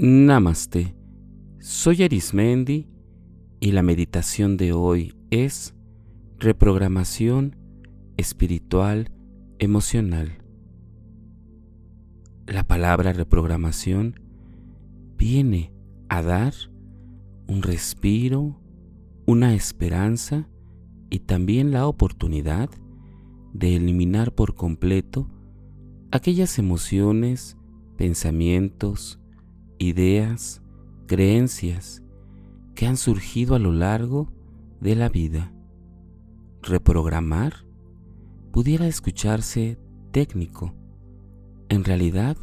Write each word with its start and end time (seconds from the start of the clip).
Namaste. 0.00 0.94
Soy 1.58 2.04
Arismendi 2.04 2.86
y 3.58 3.72
la 3.72 3.82
meditación 3.82 4.56
de 4.56 4.72
hoy 4.72 5.12
es 5.30 5.74
reprogramación 6.38 7.56
espiritual 8.16 9.10
emocional. 9.58 10.38
La 12.46 12.62
palabra 12.62 13.12
reprogramación 13.12 14.20
viene 15.16 15.72
a 16.08 16.22
dar 16.22 16.54
un 17.48 17.62
respiro, 17.62 18.60
una 19.26 19.52
esperanza 19.56 20.48
y 21.10 21.18
también 21.18 21.72
la 21.72 21.88
oportunidad 21.88 22.70
de 23.52 23.74
eliminar 23.74 24.32
por 24.32 24.54
completo 24.54 25.28
aquellas 26.12 26.60
emociones, 26.60 27.56
pensamientos, 27.96 29.18
ideas, 29.78 30.62
creencias 31.06 32.02
que 32.74 32.86
han 32.86 32.96
surgido 32.96 33.54
a 33.54 33.58
lo 33.58 33.72
largo 33.72 34.32
de 34.80 34.94
la 34.94 35.08
vida. 35.08 35.52
Reprogramar 36.62 37.66
pudiera 38.52 38.86
escucharse 38.86 39.78
técnico. 40.10 40.74
En 41.68 41.84
realidad 41.84 42.36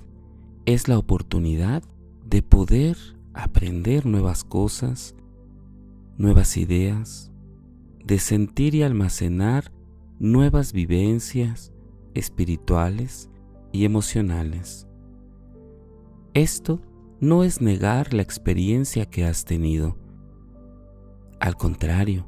es 0.66 0.88
la 0.88 0.98
oportunidad 0.98 1.84
de 2.26 2.42
poder 2.42 2.98
aprender 3.34 4.06
nuevas 4.06 4.44
cosas, 4.44 5.16
nuevas 6.18 6.58
ideas, 6.58 7.32
de 8.04 8.20
sentir 8.20 8.76
y 8.76 8.84
almacenar 8.84 9.72
nuevas 10.20 10.74
vivencias 10.74 11.74
espirituales 12.14 13.30
y 13.72 13.86
emocionales. 13.86 14.88
Esto 16.34 16.82
no 17.20 17.44
es 17.44 17.62
negar 17.62 18.14
la 18.14 18.22
experiencia 18.22 19.06
que 19.06 19.26
has 19.26 19.46
tenido. 19.46 19.98
Al 21.40 21.56
contrario, 21.56 22.28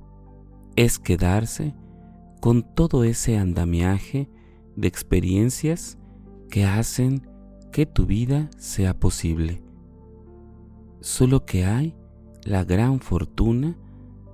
es 0.76 1.00
quedarse 1.00 1.76
con 2.42 2.64
todo 2.76 3.04
ese 3.04 3.38
andamiaje 3.38 4.30
de 4.76 4.88
experiencias 4.88 5.98
que 6.50 6.66
hacen 6.66 7.28
que 7.72 7.86
tu 7.86 8.06
vida 8.06 8.50
sea 8.58 8.98
posible. 8.98 9.62
Solo 11.02 11.46
que 11.46 11.66
hay 11.66 11.96
la 12.44 12.64
gran 12.64 13.00
fortuna 13.00 13.78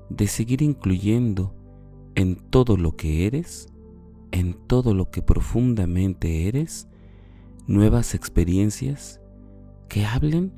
de 0.09 0.27
seguir 0.27 0.61
incluyendo 0.61 1.55
en 2.15 2.35
todo 2.35 2.77
lo 2.77 2.95
que 2.95 3.25
eres, 3.25 3.67
en 4.31 4.53
todo 4.67 4.93
lo 4.93 5.09
que 5.09 5.21
profundamente 5.21 6.47
eres, 6.47 6.87
nuevas 7.65 8.13
experiencias 8.13 9.22
que 9.93 10.07
hablen 10.07 10.51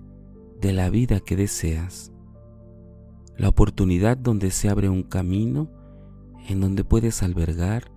de 0.62 0.72
la 0.72 0.90
vida 0.90 1.20
que 1.20 1.36
deseas, 1.36 2.14
la 3.36 3.50
oportunidad 3.50 4.16
donde 4.16 4.50
se 4.50 4.70
abre 4.70 4.88
un 4.88 5.04
camino 5.04 5.70
en 6.48 6.62
donde 6.62 6.86
puedes 6.86 7.22
albergar 7.22 7.92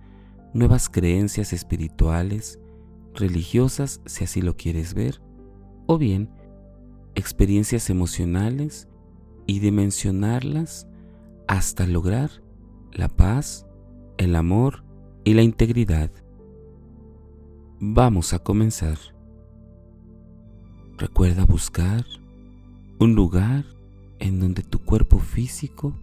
nuevas 0.53 0.89
creencias 0.89 1.53
espirituales, 1.53 2.59
religiosas 3.13 4.01
si 4.05 4.25
así 4.25 4.41
lo 4.41 4.57
quieres 4.57 4.93
ver, 4.93 5.21
o 5.87 5.97
bien 5.97 6.29
experiencias 7.15 7.89
emocionales 7.89 8.89
y 9.47 9.59
dimensionarlas 9.59 10.89
hasta 11.47 11.87
lograr 11.87 12.31
la 12.91 13.07
paz, 13.07 13.65
el 14.17 14.35
amor 14.35 14.83
y 15.23 15.35
la 15.35 15.43
integridad. 15.43 16.11
Vamos 17.79 18.33
a 18.33 18.39
comenzar. 18.39 18.97
Recuerda 20.99 21.45
buscar 21.45 22.05
un 22.99 23.15
lugar 23.15 23.63
en 24.19 24.41
donde 24.41 24.63
tu 24.63 24.79
cuerpo 24.79 25.19
físico 25.19 25.93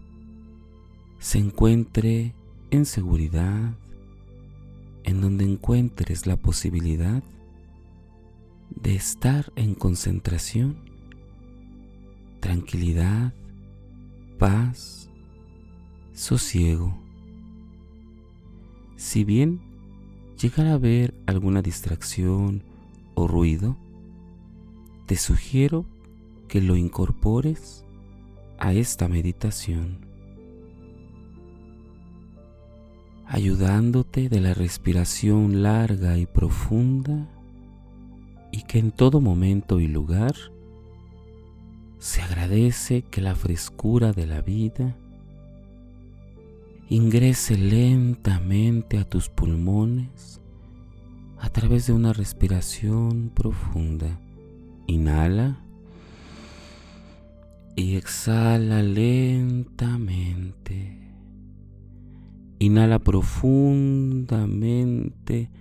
se 1.19 1.37
encuentre 1.37 2.33
en 2.71 2.83
seguridad, 2.87 3.75
en 5.03 5.21
donde 5.21 5.45
encuentres 5.45 6.25
la 6.25 6.35
posibilidad 6.35 7.21
de 8.71 8.95
estar 8.95 9.53
en 9.55 9.75
concentración, 9.75 10.77
tranquilidad, 12.39 13.35
paz, 14.39 15.11
sosiego. 16.15 16.97
Si 18.95 19.23
bien 19.23 19.61
llegara 20.41 20.71
a 20.71 20.73
haber 20.73 21.13
alguna 21.27 21.61
distracción 21.61 22.63
o 23.13 23.27
ruido, 23.27 23.77
te 25.07 25.15
sugiero 25.15 25.85
que 26.49 26.59
lo 26.59 26.75
incorpores 26.75 27.85
a 28.59 28.73
esta 28.73 29.07
meditación, 29.07 30.05
ayudándote 33.25 34.27
de 34.27 34.41
la 34.41 34.53
respiración 34.53 35.63
larga 35.63 36.17
y 36.17 36.25
profunda 36.25 37.25
y 38.51 38.63
que 38.63 38.79
en 38.79 38.91
todo 38.91 39.21
momento 39.21 39.79
y 39.79 39.87
lugar 39.87 40.35
se 41.99 42.21
agradece 42.21 43.03
que 43.03 43.21
la 43.21 43.33
frescura 43.33 44.11
de 44.11 44.27
la 44.27 44.41
vida 44.41 44.97
ingrese 46.89 47.57
lentamente 47.57 48.97
a 48.97 49.05
tus 49.05 49.29
pulmones 49.29 50.41
a 51.39 51.49
través 51.49 51.87
de 51.87 51.93
una 51.93 52.11
respiración 52.11 53.31
profunda. 53.33 54.19
Inhala 54.87 55.63
y 57.75 57.95
exhala 57.95 58.81
lentamente. 58.81 60.97
Inhala 62.59 62.99
profundamente 62.99 65.51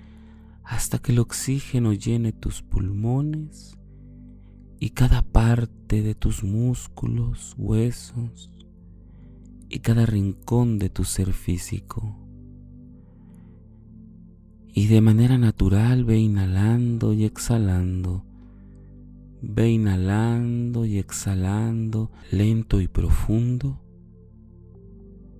hasta 0.63 0.99
que 0.99 1.13
el 1.13 1.19
oxígeno 1.19 1.93
llene 1.93 2.33
tus 2.33 2.63
pulmones 2.63 3.77
y 4.79 4.91
cada 4.91 5.23
parte 5.23 6.03
de 6.03 6.15
tus 6.15 6.45
músculos, 6.45 7.55
huesos 7.59 8.51
y 9.69 9.81
cada 9.81 10.07
rincón 10.07 10.79
de 10.79 10.89
tu 10.89 11.03
ser 11.05 11.33
físico. 11.33 12.17
Y 14.73 14.87
de 14.87 15.01
manera 15.01 15.37
natural 15.37 16.05
ve 16.05 16.19
inhalando 16.19 17.13
y 17.13 17.25
exhalando 17.25 18.25
Ve 19.49 19.71
inhalando 19.71 20.85
y 20.85 20.99
exhalando 20.99 22.11
lento 22.33 22.81
y 22.81 22.89
profundo. 22.89 23.81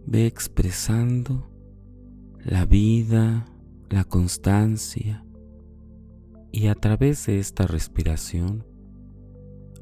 Ve 0.07 0.27
expresando 0.27 1.51
la 2.45 2.67
vida, 2.67 3.47
la 3.91 4.05
constancia 4.05 5.25
y 6.53 6.69
a 6.69 6.77
través 6.77 7.27
de 7.27 7.41
esta 7.41 7.67
respiración 7.67 8.65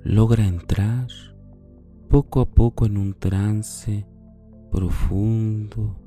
logra 0.03 0.47
entrar 0.47 1.09
poco 2.09 2.41
a 2.41 2.47
poco 2.47 2.87
en 2.87 2.97
un 2.97 3.13
trance 3.13 4.07
profundo 4.71 6.01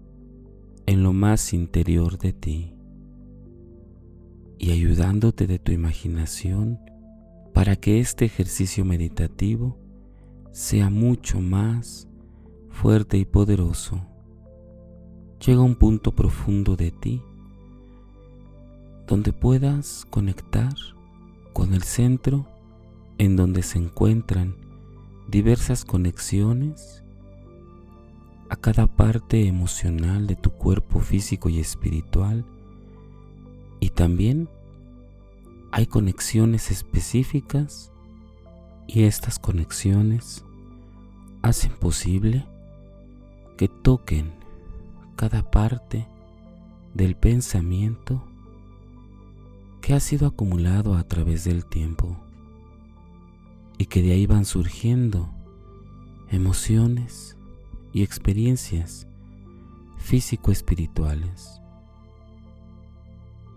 en 0.88 1.04
lo 1.04 1.14
más 1.14 1.54
interior 1.54 2.18
de 2.18 2.34
ti 2.34 2.74
y 4.58 4.72
ayudándote 4.72 5.46
de 5.46 5.60
tu 5.60 5.72
imaginación 5.72 6.80
para 7.58 7.76
que 7.76 8.00
este 8.00 8.24
ejercicio 8.24 8.86
meditativo 8.86 9.80
sea 10.52 10.92
mucho 10.92 11.42
más 11.42 12.08
fuerte 12.70 13.18
y 13.18 13.26
poderoso. 13.26 14.00
Llega 15.44 15.62
a 15.62 15.64
un 15.64 15.74
punto 15.74 16.12
profundo 16.12 16.76
de 16.76 16.92
ti 16.92 17.20
donde 19.08 19.34
puedas 19.34 20.06
conectar 20.12 20.72
con 21.52 21.74
el 21.74 21.82
centro 21.82 22.46
en 23.18 23.36
donde 23.36 23.64
se 23.64 23.80
encuentran 23.80 24.56
diversas 25.28 25.84
conexiones 25.84 27.04
a 28.50 28.56
cada 28.56 28.86
parte 28.86 29.48
emocional 29.48 30.28
de 30.28 30.36
tu 30.36 30.52
cuerpo 30.52 31.00
físico 31.00 31.50
y 31.50 31.58
espiritual 31.58 32.46
y 33.80 33.90
también 33.90 34.48
hay 35.78 35.86
conexiones 35.86 36.72
específicas 36.72 37.92
y 38.88 39.04
estas 39.04 39.38
conexiones 39.38 40.44
hacen 41.44 41.72
posible 41.74 42.48
que 43.58 43.68
toquen 43.68 44.32
cada 45.16 45.52
parte 45.52 46.08
del 46.96 47.16
pensamiento 47.16 48.24
que 49.80 49.94
ha 49.94 50.00
sido 50.00 50.26
acumulado 50.26 50.96
a 50.96 51.04
través 51.04 51.44
del 51.44 51.64
tiempo 51.64 52.18
y 53.78 53.86
que 53.86 54.02
de 54.02 54.14
ahí 54.14 54.26
van 54.26 54.46
surgiendo 54.46 55.30
emociones 56.32 57.38
y 57.94 58.02
experiencias 58.02 59.06
físico-espirituales. 60.00 61.62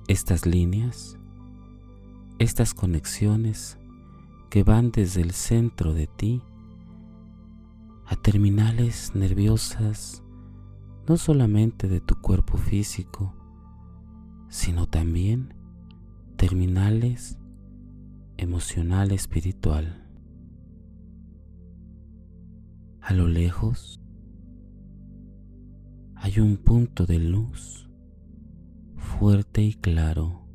Estas 0.06 0.44
líneas 0.44 1.17
estas 2.41 2.73
conexiones 2.73 3.77
que 4.49 4.65
van 4.65 4.93
desde 4.93 5.21
el 5.21 5.33
centro 5.33 5.93
de 5.93 6.07
ti 6.07 6.41
a 8.07 8.17
terminales 8.17 9.15
nerviosas 9.15 10.23
no 11.07 11.19
solamente 11.19 11.87
de 11.87 12.01
tu 12.01 12.19
cuerpo 12.23 12.57
físico, 12.57 13.35
sino 14.49 14.89
también 14.89 15.53
terminales 16.37 17.39
emocional 18.39 19.13
espiritual. 19.13 20.09
A 23.03 23.13
lo 23.13 23.29
lejos 23.29 24.01
hay 26.15 26.41
un 26.41 26.57
punto 26.57 27.05
de 27.05 27.19
luz 27.19 27.91
fuerte 28.97 29.63
y 29.63 29.75
claro 29.75 30.50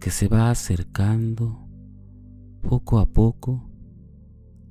que 0.00 0.10
se 0.10 0.28
va 0.28 0.50
acercando 0.50 1.68
poco 2.62 2.98
a 2.98 3.06
poco 3.06 3.68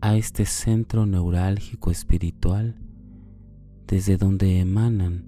a 0.02 0.16
este 0.16 0.46
centro 0.46 1.06
neurálgico 1.06 1.92
espiritual 1.92 2.76
desde 3.88 4.18
donde 4.18 4.60
emanan 4.60 5.26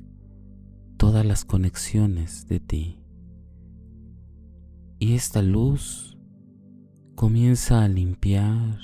todas 0.97 1.25
las 1.25 1.45
conexiones 1.45 2.47
de 2.47 2.59
ti. 2.59 3.03
Y 4.99 5.13
esta 5.13 5.41
luz 5.41 6.17
comienza 7.15 7.83
a 7.83 7.87
limpiar 7.87 8.77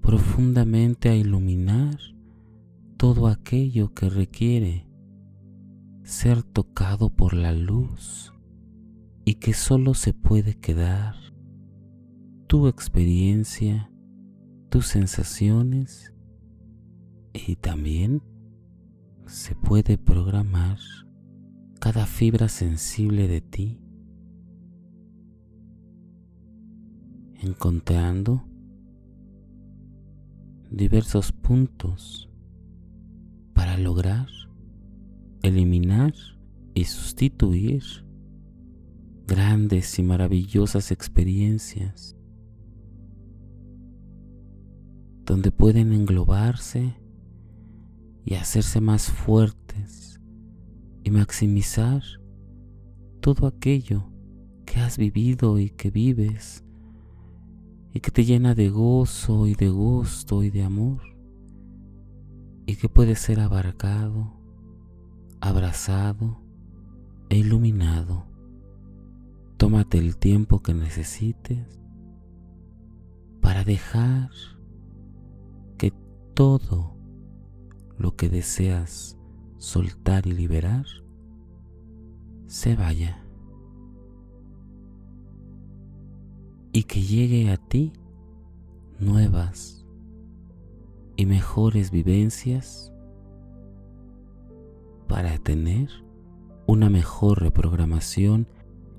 profundamente 0.00 1.10
a 1.10 1.14
iluminar 1.14 1.98
todo 2.96 3.28
aquello 3.28 3.94
que 3.94 4.10
requiere 4.10 4.88
ser 6.02 6.42
tocado 6.42 7.08
por 7.10 7.34
la 7.34 7.52
luz 7.52 8.32
y 9.24 9.34
que 9.34 9.54
solo 9.54 9.94
se 9.94 10.12
puede 10.12 10.54
quedar 10.54 11.14
tu 12.46 12.66
experiencia, 12.66 13.90
tus 14.68 14.86
sensaciones 14.86 16.12
y 17.32 17.56
también 17.56 18.22
se 19.26 19.54
puede 19.54 19.96
programar 19.96 20.78
cada 21.80 22.06
fibra 22.06 22.48
sensible 22.48 23.28
de 23.28 23.40
ti, 23.40 23.80
encontrando 27.40 28.44
diversos 30.70 31.32
puntos 31.32 32.28
para 33.54 33.76
lograr 33.78 34.28
eliminar 35.42 36.14
y 36.74 36.84
sustituir 36.84 37.82
grandes 39.26 39.98
y 39.98 40.02
maravillosas 40.02 40.90
experiencias 40.90 42.16
donde 45.24 45.52
pueden 45.52 45.92
englobarse 45.92 46.94
y 48.24 48.34
hacerse 48.34 48.80
más 48.80 49.10
fuertes 49.10 50.20
y 51.04 51.10
maximizar 51.10 52.02
todo 53.20 53.46
aquello 53.46 54.10
que 54.66 54.80
has 54.80 54.98
vivido 54.98 55.58
y 55.58 55.70
que 55.70 55.90
vives 55.90 56.64
y 57.92 58.00
que 58.00 58.10
te 58.10 58.24
llena 58.24 58.54
de 58.54 58.70
gozo 58.70 59.46
y 59.46 59.54
de 59.54 59.68
gusto 59.68 60.42
y 60.42 60.50
de 60.50 60.62
amor 60.62 61.00
y 62.66 62.76
que 62.76 62.88
puede 62.88 63.16
ser 63.16 63.40
abarcado, 63.40 64.32
abrazado 65.40 66.40
e 67.28 67.38
iluminado. 67.38 68.31
Tómate 69.62 69.96
el 69.96 70.16
tiempo 70.16 70.58
que 70.60 70.74
necesites 70.74 71.80
para 73.40 73.62
dejar 73.62 74.28
que 75.78 75.92
todo 76.34 76.96
lo 77.96 78.16
que 78.16 78.28
deseas 78.28 79.16
soltar 79.58 80.26
y 80.26 80.32
liberar 80.32 80.84
se 82.48 82.74
vaya. 82.74 83.24
Y 86.72 86.82
que 86.82 87.00
llegue 87.00 87.52
a 87.52 87.56
ti 87.56 87.92
nuevas 88.98 89.86
y 91.14 91.24
mejores 91.24 91.92
vivencias 91.92 92.92
para 95.06 95.38
tener 95.38 95.88
una 96.66 96.90
mejor 96.90 97.40
reprogramación 97.40 98.48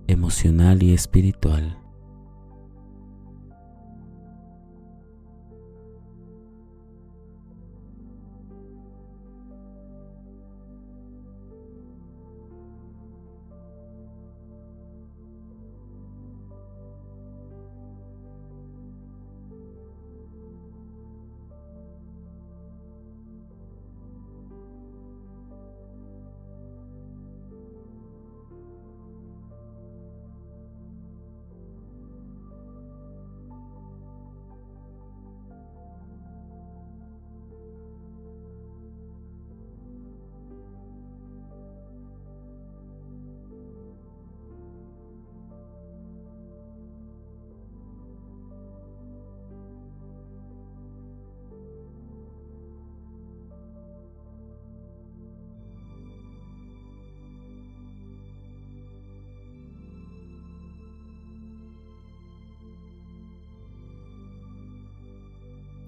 emocional 0.07 0.83
y 0.83 0.93
espiritual. 0.93 1.82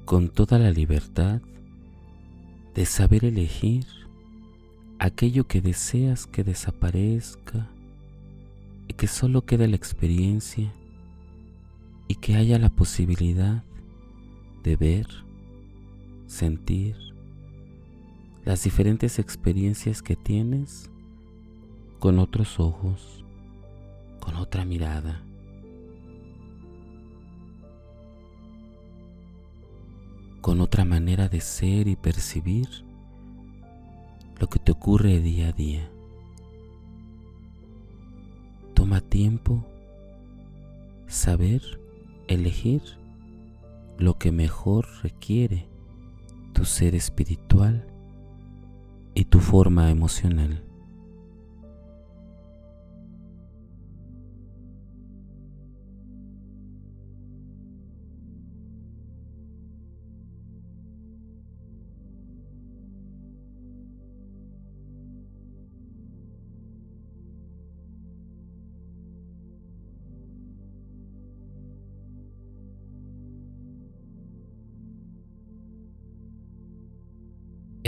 Con 0.06 0.30
toda 0.30 0.60
la 0.60 0.70
libertad 0.70 1.42
de 2.76 2.86
saber 2.86 3.26
elegir 3.26 3.86
aquello 5.00 5.48
que 5.48 5.62
deseas 5.62 6.28
que 6.28 6.44
desaparezca 6.44 7.68
y 8.88 8.94
que 8.94 9.08
solo 9.08 9.46
quede 9.46 9.68
la 9.68 9.76
experiencia 9.76 10.72
y 12.08 12.16
que 12.16 12.36
haya 12.36 12.60
la 12.60 12.70
posibilidad 12.70 13.64
de 14.64 14.76
ver, 14.76 15.08
sentir 16.28 16.96
las 18.46 18.64
diferentes 18.64 19.18
experiencias 19.18 20.04
que 20.04 20.16
tienes 20.16 20.92
con 21.98 22.20
otros 22.20 22.60
ojos, 22.60 23.26
con 24.20 24.36
otra 24.36 24.66
mirada. 24.66 25.25
Con 30.46 30.62
otra 30.62 30.86
manera 30.86 31.28
de 31.28 31.42
ser 31.42 31.88
y 31.88 31.96
percibir 31.96 32.70
lo 34.40 34.46
que 34.48 34.60
te 34.60 34.72
ocurre 34.72 35.20
día 35.20 35.48
a 35.48 35.52
día. 35.54 35.90
Toma 38.76 39.02
tiempo 39.02 39.66
saber 41.08 41.64
elegir 42.28 42.84
lo 43.98 44.20
que 44.20 44.32
mejor 44.32 44.86
requiere 45.02 45.68
tu 46.54 46.64
ser 46.64 46.94
espiritual 46.94 47.88
y 49.16 49.26
tu 49.26 49.40
forma 49.40 49.90
emocional. 49.90 50.64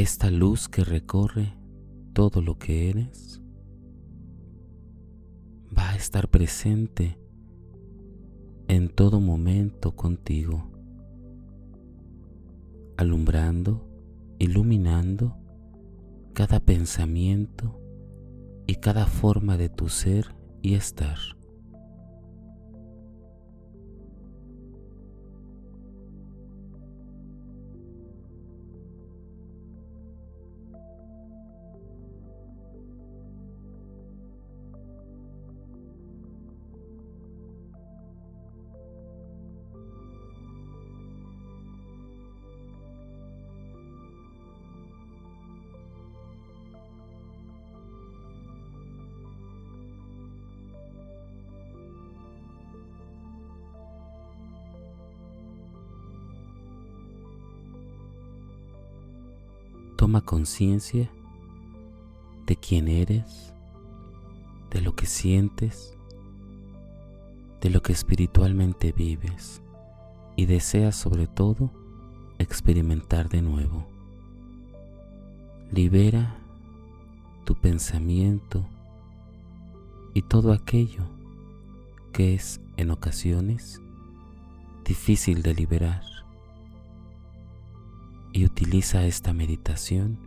Esta 0.08 0.32
luz 0.32 0.70
que 0.70 0.86
recorre 0.86 1.54
todo 2.14 2.42
lo 2.42 2.58
que 2.58 2.90
eres 2.90 3.42
va 5.78 5.90
a 5.90 5.96
estar 5.98 6.30
presente 6.30 7.20
en 8.70 8.88
todo 8.88 9.20
momento 9.20 9.98
contigo, 9.98 10.72
alumbrando, 12.96 13.86
iluminando 14.40 15.36
cada 16.32 16.62
pensamiento 16.62 17.78
y 18.66 18.76
cada 18.76 19.08
forma 19.08 19.58
de 19.58 19.68
tu 19.68 19.90
ser 19.90 20.34
y 20.62 20.76
estar. 20.76 21.18
Toma 60.08 60.22
conciencia 60.22 61.10
de 62.46 62.56
quién 62.56 62.88
eres, 62.88 63.52
de 64.72 64.80
lo 64.80 64.96
que 64.96 65.06
sientes, 65.06 65.98
de 67.60 67.70
lo 67.70 67.82
que 67.82 67.92
espiritualmente 67.92 68.94
vives 68.94 69.62
y 70.38 70.46
deseas 70.46 70.96
sobre 70.96 71.28
todo 71.28 71.72
experimentar 72.40 73.28
de 73.28 73.42
nuevo. 73.42 73.86
Libera 75.74 76.38
tu 77.44 77.56
pensamiento 77.56 78.66
y 80.14 80.22
todo 80.22 80.54
aquello 80.54 81.04
que 82.14 82.34
es 82.34 82.62
en 82.78 82.92
ocasiones 82.92 83.82
difícil 84.86 85.42
de 85.42 85.54
liberar 85.54 86.16
y 88.38 88.46
utiliza 88.46 89.03
esta 89.08 89.34
meditación 89.34 90.20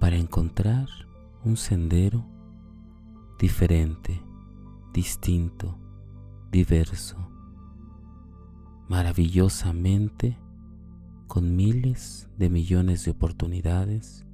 para 0.00 0.16
encontrar 0.16 0.88
un 1.44 1.56
sendero 1.56 2.26
diferente, 3.38 4.20
distinto, 4.92 5.78
diverso, 6.50 7.30
maravillosamente 8.88 10.36
con 11.28 11.54
miles 11.54 12.28
de 12.36 12.50
millones 12.50 13.04
de 13.04 13.12
oportunidades 13.12 14.26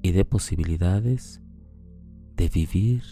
y 0.00 0.12
de 0.12 0.24
posibilidades 0.24 1.42
de 2.36 2.48
vivir 2.48 3.02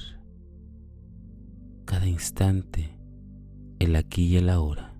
cada 1.84 2.06
instante, 2.06 2.96
el 3.80 3.96
aquí 3.96 4.26
y 4.26 4.36
el 4.36 4.50
ahora. 4.50 4.95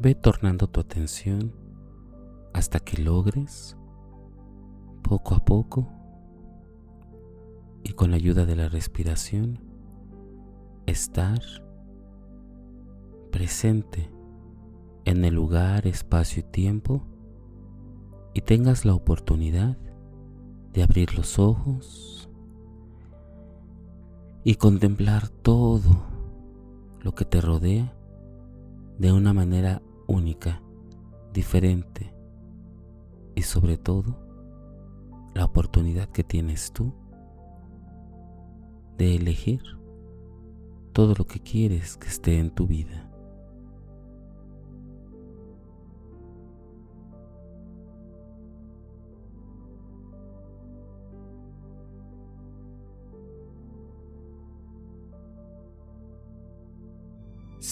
Ve 0.00 0.14
tornando 0.14 0.68
tu 0.68 0.78
atención 0.78 1.52
hasta 2.54 2.78
que 2.78 3.02
logres, 3.02 3.76
poco 5.02 5.34
a 5.34 5.44
poco, 5.44 5.88
y 7.82 7.94
con 7.94 8.10
la 8.10 8.16
ayuda 8.16 8.46
de 8.46 8.54
la 8.54 8.68
respiración, 8.68 9.58
estar 10.86 11.40
presente 13.32 14.08
en 15.04 15.24
el 15.24 15.34
lugar, 15.34 15.86
espacio 15.88 16.40
y 16.40 16.50
tiempo 16.52 17.02
y 18.34 18.42
tengas 18.42 18.84
la 18.84 18.94
oportunidad 18.94 19.76
de 20.72 20.82
abrir 20.84 21.14
los 21.16 21.40
ojos 21.40 22.30
y 24.44 24.54
contemplar 24.54 25.28
todo 25.28 26.04
lo 27.00 27.16
que 27.16 27.24
te 27.24 27.40
rodea 27.40 27.94
de 28.98 29.12
una 29.12 29.32
manera 29.32 29.82
única, 30.08 30.60
diferente 31.32 32.12
y 33.36 33.42
sobre 33.42 33.76
todo 33.76 34.18
la 35.34 35.44
oportunidad 35.44 36.08
que 36.08 36.24
tienes 36.24 36.72
tú 36.72 36.92
de 38.96 39.14
elegir 39.14 39.62
todo 40.92 41.14
lo 41.16 41.24
que 41.26 41.38
quieres 41.38 41.96
que 41.96 42.08
esté 42.08 42.40
en 42.40 42.50
tu 42.50 42.66
vida. 42.66 43.07